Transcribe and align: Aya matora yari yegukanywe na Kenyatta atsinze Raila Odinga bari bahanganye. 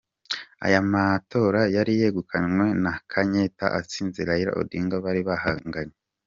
Aya 0.65 0.81
matora 0.91 1.61
yari 1.75 1.93
yegukanywe 2.01 2.65
na 2.83 2.93
Kenyatta 3.11 3.65
atsinze 3.79 4.19
Raila 4.27 4.51
Odinga 4.61 4.95
bari 5.05 5.21
bahanganye. 5.29 5.95